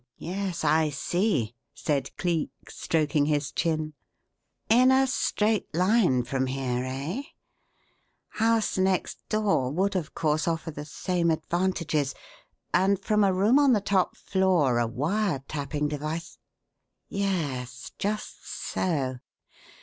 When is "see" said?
0.89-1.53